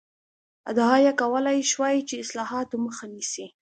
ادعا 0.69 0.95
یې 1.05 1.11
کولای 1.21 1.59
شوای 1.71 1.97
چې 2.07 2.15
اصلاحاتو 2.23 2.75
مخه 2.85 3.05
نیسي. 3.13 3.45